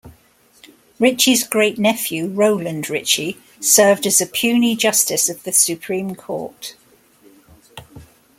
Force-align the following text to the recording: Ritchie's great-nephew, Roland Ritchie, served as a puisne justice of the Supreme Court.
Ritchie's 0.99 1.45
great-nephew, 1.47 2.29
Roland 2.29 2.89
Ritchie, 2.89 3.37
served 3.59 4.07
as 4.07 4.19
a 4.19 4.25
puisne 4.25 4.75
justice 4.75 5.29
of 5.29 5.43
the 5.43 5.51
Supreme 5.53 6.15
Court. 6.15 6.75